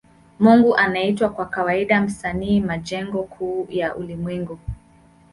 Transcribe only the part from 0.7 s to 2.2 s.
anaitwa kwa kawaida